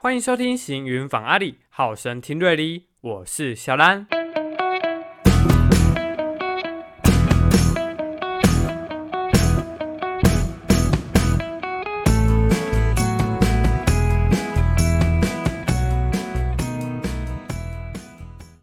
[0.00, 4.06] 欢迎收听行云访阿里，好声听瑞丽，我是小兰。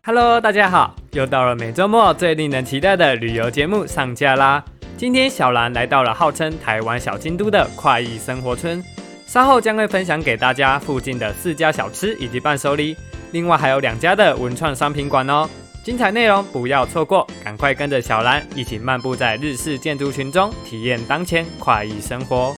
[0.06, 4.64] Hello，大家好，又到了每周末最令人期待的旅游节目上架啦！
[4.96, 8.82] 今天小兰来到了号称台湾小京都的快意生活村，
[9.26, 12.95] 稍后将会分享给大家附近的四家小吃以及伴手礼，
[13.31, 15.50] 另外还有两家的文创商品馆哦，
[15.84, 22.55] 精彩内容不要错过，赶快跟着小兰一起漫步在日式建筑群中，体验当前快意生活。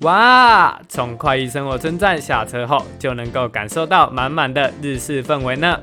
[0.00, 0.80] 哇！
[0.88, 5.78] 从快意生活村站下车后，就能够感受到满满的日式氛围呢。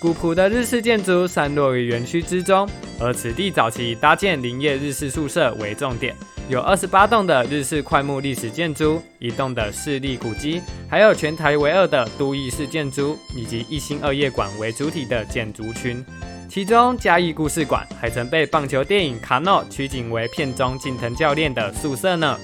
[0.00, 2.68] 古朴的日式建筑散落于园区之中，
[3.00, 6.14] 而此地早期搭建林业日式宿舍为重点，
[6.48, 10.60] 有二十八栋的日式快木历史建筑，一栋的市立古迹，
[10.90, 16.04] 还有全台唯二的都邑式建筑，以及一心二业馆为主体的建筑群。
[16.50, 22.38] 其中嘉义故事馆还曾被棒球电影《卡诺》取景为片中近藤教练的宿舍呢。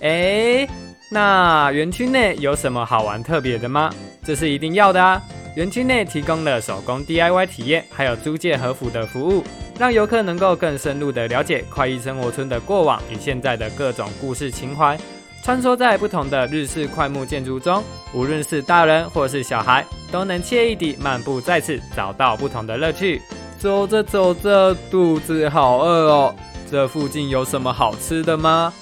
[0.00, 0.66] 哎，
[1.10, 3.92] 那园区内有什么好玩特别的吗？
[4.24, 5.20] 这是一定要的啊！
[5.54, 9.44] 园区内提供了手工 DIY 体验，还有租借和服的服务，
[9.78, 14.98] 让游客能够更深入的了解快意生活村的过往与现在的各种故事情怀。
[15.42, 17.82] 穿梭在不同的日式快木建筑中，
[18.14, 23.20] 无论是大人或是小孩，都能惬意地漫步在此，找到不同的乐趣。
[23.58, 26.34] 走着走着，肚子好饿哦！
[26.70, 28.72] 这附近有什么好吃的吗？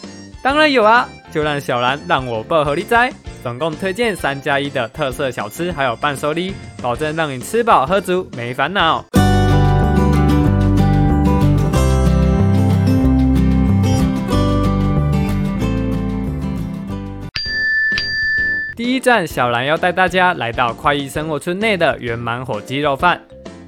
[0.42, 9.05] 当然有啊，就让小兰让我报合力摘，总共推荐三加一的特色小吃，还有伴手礼，保证让你吃饱喝足，没烦恼。
[18.76, 23.20] 第一站，小兰要带大家来到快意生活村内的圆满火鸡肉饭。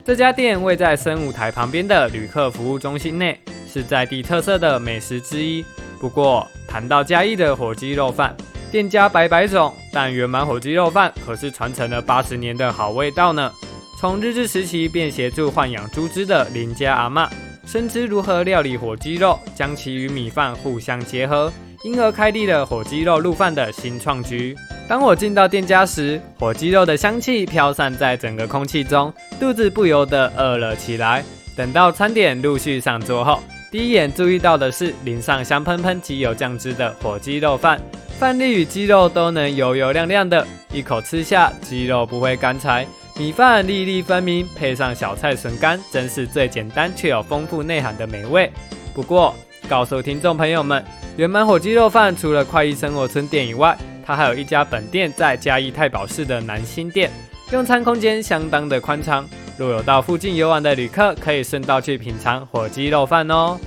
[0.04, 3.38] 这家店位在生舞台旁边的旅客服务中心内，
[3.70, 5.64] 是在地特色的美食之一。
[6.00, 8.34] 不过，谈到嘉义的火鸡肉饭，
[8.72, 13.52] 店家百百种，但圆满火鸡肉饭可是传承了八十年的好味道呢。
[14.00, 17.28] 从日治时期便协助豢养猪只的林家阿妈，
[17.66, 21.52] 深知如何料理火鸡肉，将其与米饭互相结合，
[21.84, 24.56] 因而开立了火鸡肉入饭的新创举。
[24.88, 31.22] 当我进到店家时，火鸡肉的香气飘散在整个空气中，肚子不由得饿了起来。
[31.54, 33.38] 等到餐点陆续上桌后，
[33.70, 37.78] 第一眼注意到的是淋上香喷喷鸡油酱汁的火鸡肉饭，
[38.18, 42.86] 饭粒与鸡肉都能油油亮亮的，一口吃下，鸡肉不会干柴，
[43.18, 48.50] 米饭粒粒分明，配上小菜笋干，真是最简单却有丰富内涵的美味。
[48.94, 49.34] 不过，
[49.68, 50.84] 告诉听众朋友们，
[51.16, 57.10] 圆满火鸡肉饭除了快意生活村店以外，它还有一家本店在嘉义太保市的南新店，
[57.50, 59.28] 用餐空间相当的宽敞。
[59.58, 63.58] 若有到附近游玩的旅客，可以顺道去品尝火鸡肉饭哦。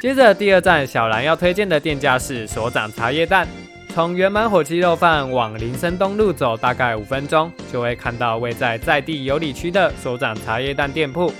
[0.00, 3.46] 接着第二站，小兰要推荐的店家是所长茶叶蛋。
[3.92, 11.30] 从圆满火鸡肉饭往林森东路走，大概五分钟就会看到位在在地有里区的所长茶叶蛋店铺。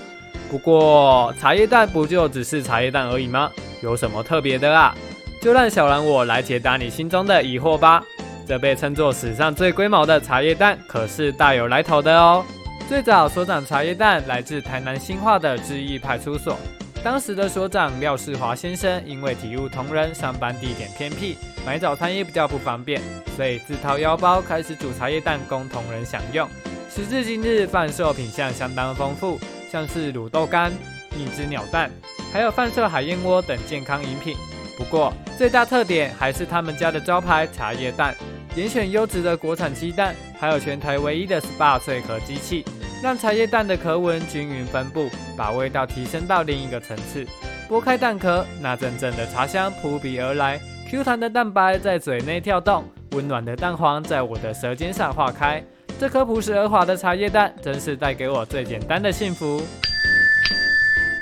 [0.50, 3.50] 不过茶叶蛋不就只是茶叶蛋而已吗？
[3.80, 4.94] 有什么特别的啊？
[5.40, 8.04] 就让小兰我来解答你心中的疑惑吧。
[8.46, 12.44] 这被称作史上最龟毛的茶叶蛋，可是大有来头的哦。
[12.86, 16.58] 最早所长茶叶蛋来自台南新化的志毅派出所，
[17.02, 23.00] 当时的所长廖世华先生因为体务同仁上班地点偏僻，买早餐也比较不方便，
[23.34, 26.46] 所以自掏腰包开始煮茶叶蛋供同仁享用。
[26.90, 29.40] 时至今日，贩售品相相当丰富，
[29.72, 30.70] 像是卤豆干、
[31.16, 31.90] 蜜汁鸟蛋，
[32.34, 34.36] 还有贩售海燕窝等健康饮品。
[34.76, 38.14] 不过最大特点还是他们家的招牌茶叶蛋，
[38.54, 42.62] 严选优质的国产鸡蛋，还有全台唯一的 SPA 脆壳机器。
[43.02, 47.26] 让茶叶蛋的壳纹均匀分布，把味道提升到另一个层次。
[47.68, 50.60] 剥开蛋壳，那阵阵的茶香扑鼻而来
[50.90, 55.62] ，Q 弹的蛋白在嘴内跳动，温暖的蛋黄在我的舌尖上化开。
[55.98, 59.62] 这颗朴实而滑的茶叶蛋，真是带给我最简单的幸福。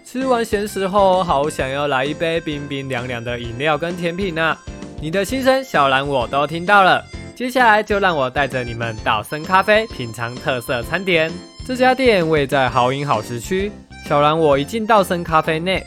[0.05, 4.57] 吃完咸食后，好想要来一杯冰冰凉凉的饮料跟甜品啊！
[5.01, 7.05] 你的心声，小兰我都听到了。
[7.37, 11.31] 接下来就让我带着你们到深咖啡品尝特色餐点。
[11.69, 13.71] 这家店位在好饮好食区，
[14.07, 15.85] 小兰我一进到森咖啡内，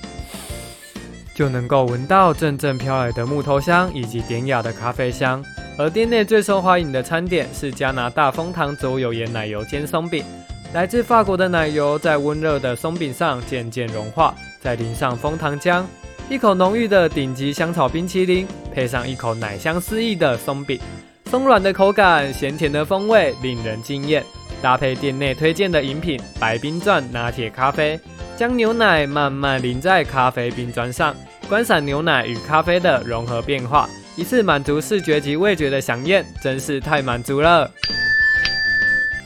[1.33, 5.43] 就能够闻到阵阵飘来的木头香以及典雅的咖啡香。
[5.79, 10.23] 而店内最受欢迎的餐点是加拿大枫糖左有盐奶油煎松饼，
[10.71, 15.83] 来自法国的奶油在温热的松饼上渐渐融化，再淋上枫糖浆，
[16.29, 20.79] 一口浓郁的顶级香草冰淇淋，配上一口奶香四溢的松饼，
[21.25, 24.23] 松软的口感，咸甜的风味，令人惊艳。
[24.61, 27.99] 搭配店内推荐的饮品白冰钻拿铁咖啡，
[28.37, 31.15] 将牛奶慢慢淋在咖啡冰砖上，
[31.49, 37.69] 观赏牛奶与咖啡的融合变化，一次满足视觉及味觉的享宴，真是太满足了。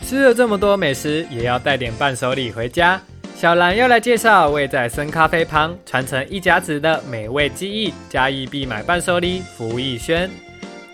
[0.04, 3.02] 吃了这么多美食，也要带点伴手礼回家。
[3.36, 10.30] 小兰要来介绍位在深咖啡旁、传承一家子的美味记忆——嘉义必买伴手礼福义轩。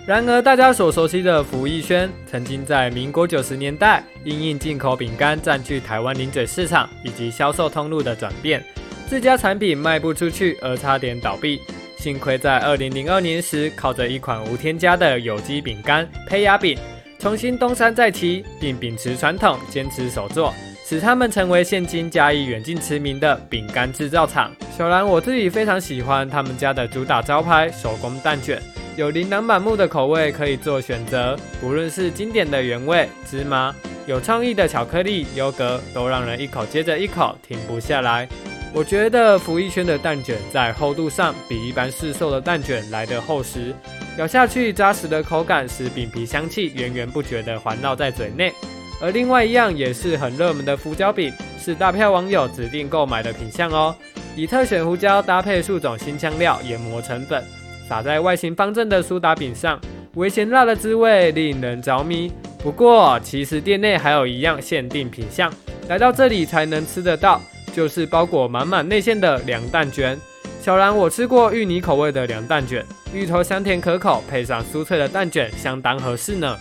[0.08, 8.64] 然而，大家所熟悉的福益轩，曾经在民国九十年代因应进口饼干占据台湾零嘴市场以及销售通路的转变，
[9.08, 11.62] 自家产品卖不出去而差点倒闭。
[12.00, 16.76] 幸亏在二零零二年时，靠着一款无添加的有机饼干胚芽饼，
[17.20, 20.52] 重新东山再起，并秉持传统，坚持手作，
[20.84, 24.52] 使他们成为现今加以远近驰名的饼干制造厂。
[24.76, 28.60] 小兰，我自己非常喜欢他们家的主打招牌手工蛋卷。
[28.98, 33.74] 有琳琅满目的口味可以做选择，不论是经典的原味、芝麻，
[34.06, 38.28] 有创意的巧克力、优格，都让人一口接着一口停不下来。
[38.74, 43.74] 我觉得福一轩的蛋卷在厚度上比一般市售的蛋卷来得厚实，
[44.18, 48.52] 咬下去扎实的口感使饼皮香气源源不绝地环绕在嘴内。
[49.02, 53.96] 而另外一样也是很热门的胡椒饼，是大票网友指定购买的品相哦，
[54.36, 57.44] 以特选胡椒搭配数种新香料研磨成粉。
[57.92, 59.78] 撒在外形方正的苏打饼上，
[60.14, 62.32] 微咸辣的滋味令人着迷。
[62.64, 65.52] 不过，其实店内还有一样限定品相，
[65.90, 67.42] 来到这里才能吃得到，
[67.74, 70.18] 就是包裹满满内馅的凉蛋卷。
[70.62, 72.82] 小兰，我吃过芋泥口味的凉蛋卷，
[73.14, 76.56] 芋头香甜可口，配上酥脆的蛋卷，相当合适呢。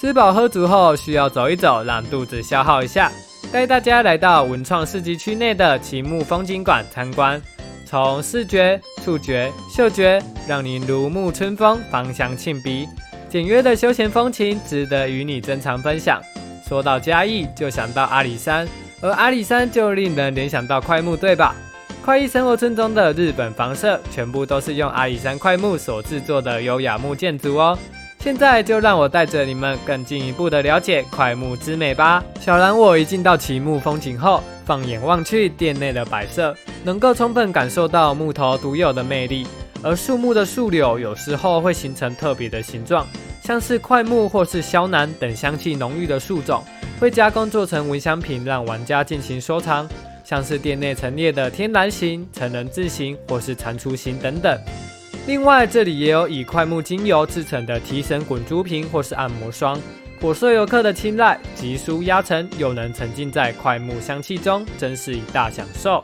[0.00, 3.10] 吃饱喝足后，需要走一走，让肚子消耗一下，
[3.50, 7.42] 带大家来到文创市集区内的奇木风景馆参观。
[7.92, 10.18] 从视觉、触觉、嗅觉，
[10.48, 12.88] 让你如沐春风，芳香沁鼻。
[13.28, 16.18] 简约的休闲风情，值得与你珍藏分享。
[16.66, 18.66] 说到嘉义，就想到阿里山，
[19.02, 21.54] 而阿里山就令人联想到快木，对吧？
[22.02, 27.78] 快意生活村中的日本房舍，全部都是用阿里山快木所制作的优雅木建筑哦。
[28.20, 32.24] 现在就让我带着你们更进一步的了解快木之美吧。
[32.40, 36.56] 小兰，我一进到奇木风景后，放眼望去，店内的摆设。
[36.84, 39.46] 能够充分感受到木头独有的魅力，
[39.82, 43.06] 而树木的树柳有时候会形成特别的形状，
[43.42, 46.62] 像是块木或是肖楠等香气浓郁的树种，
[46.98, 49.88] 会加工做成蚊香瓶，让玩家进行收藏。
[50.24, 54.58] 像是店内陈列的天然形、成人字形或是蟾蜍形等等。
[55.26, 59.78] 另外，这里也有以块木精油制成的提神滚珠瓶或是按摩霜，
[60.22, 66.00] 火受游客的青睐，极舒压沉，又能沉浸在快木香气中，真是一大享受。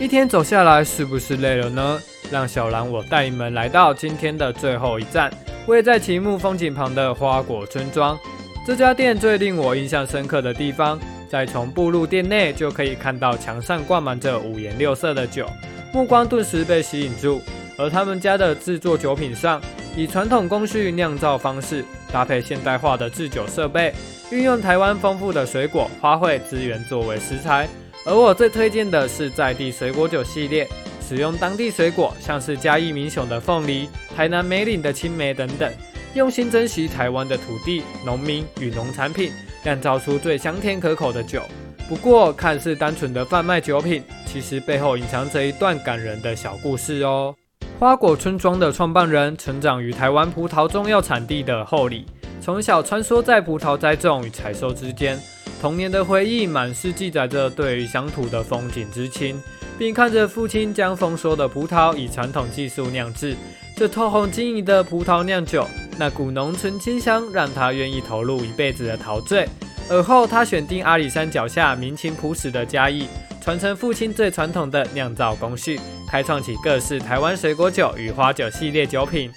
[0.00, 2.00] 一天走下来，是不是累了呢？
[2.30, 5.30] 让小兰我带你们来到今天的最后一站，
[5.66, 8.18] 位在奇木风景旁的花果村庄。
[8.66, 10.98] 这家店最令我印象深刻的地方，
[11.28, 15.46] 在从步入店内就可以看到墙上挂满着五颜六色的酒，
[15.92, 17.42] 目光顿时被吸引住。
[17.78, 19.60] 而他们家的制作酒品上，
[19.96, 21.82] 以传统工序酿造方式，
[22.12, 23.94] 搭配现代化的制酒设备，
[24.30, 27.66] 运用台湾丰富的水果、花卉资源作为食材。
[28.04, 30.68] 而我最推荐的是在地水果酒系列，
[31.00, 35.72] 使用当地水果，像是嘉义民雄的凤梨、台南梅岭的青梅等等，
[36.12, 39.32] 用心珍惜台湾的土地、农民与农产品，
[39.64, 41.42] 酿造出最香甜可口的酒。
[41.88, 47.34] 不过，看似单纯的贩卖酒品，其实背后隐藏着一段感人的小故事哦。
[47.78, 52.06] 花果村庄的创办人，成长于台湾葡萄重要产地的后里，
[52.40, 55.18] 从小穿梭在葡萄栽种与采收之间。
[55.60, 59.38] 童年的回忆满是记载着对于乡土的风景之情，
[59.78, 63.36] 并看着父亲将丰收的葡萄以传统技术酿制，
[63.76, 65.66] 这透红晶莹的葡萄酿酒，
[65.98, 69.46] 那股浓醇清香让他愿意投入一辈子的陶醉。
[69.90, 73.06] 而后他选定阿里山脚下民情朴实的嘉义，
[73.46, 75.78] 传承父亲最传统的酿造工序，
[76.10, 79.30] 开创起各式台湾水果酒与花酒系列酒品。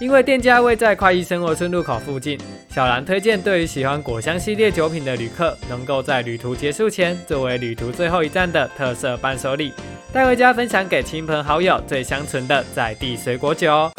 [0.00, 2.36] 因为店家位在快意生活村路口附近。
[2.68, 9.72] 小兰推荐，对于喜欢果香系列酒品的旅客，能够在旅途结束前，作为旅途最后一站的特色伴手礼，
[10.12, 13.92] 带回家分享给亲朋好友，最香醇的在地水果酒。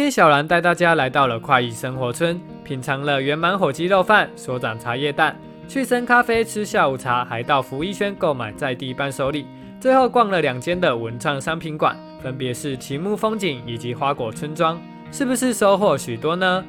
[0.00, 5.38] 今天小兰带大家来到了快意生活村，品尝了圆满火鸡肉饭、所长茶叶蛋，
[5.68, 9.44] 去生咖啡吃下午茶，还到福一轩购买在地伴手礼。
[9.78, 14.80] 最后逛了两间的文创商品馆，分别是奇木风景以及花果村庄，
[15.12, 16.64] 是不是收获许多呢？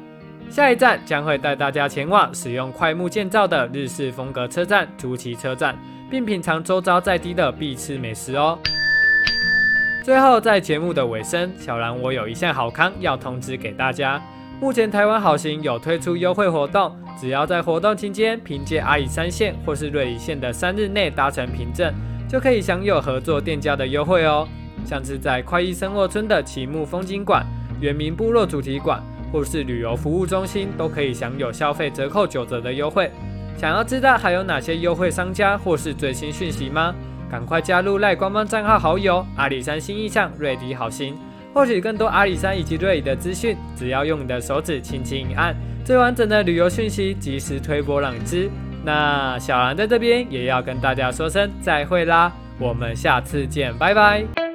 [0.49, 5.73] 下一站将会带大家前往使用快木建造的日式风格车站——竹崎车站，
[6.09, 8.59] 并品尝周遭在地的必吃美食哦。
[10.03, 14.19] 最后，在节目的尾声，小兰我有一项好康要通知给大家。
[14.59, 21.93] 目前台湾好行有推出优惠活动，只要在活动期间凭借阿里山线或是瑞里线的三日内搭乘凭证，
[22.27, 24.47] 就可以享有合作店家的优惠哦。
[24.85, 27.45] 像是在快意生活村的奇木风景馆、
[27.79, 29.01] 原民部落主题馆。
[29.31, 33.09] 或是旅游服务中心都可以享有消费折扣九折的优惠。
[33.57, 36.93] 想要知道还有哪些优惠商家或是最新讯息吗？
[37.31, 41.17] 赶快加入赖官方账号好友阿里山新意象瑞迪好心，
[41.53, 43.55] 获取更多阿里山以及瑞迪的资讯。
[43.73, 48.49] 只要用你的手指轻轻一按，最完整的旅游讯息及时推波浪之。
[48.83, 54.50] 那小兰在这边也要跟大家说声再会啦，我们下次见，拜拜。